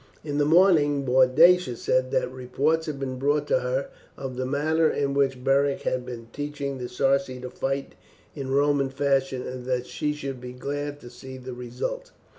[0.23, 4.89] In the morning Boadicea said that reports had been brought to her of the manner
[4.89, 7.93] in which Beric had been teaching the Sarci to fight
[8.35, 12.13] in Roman fashion, and that she should be glad to see the result.